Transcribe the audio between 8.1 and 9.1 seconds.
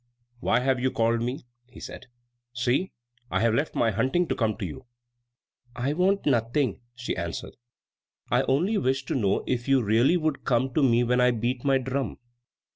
"I only wished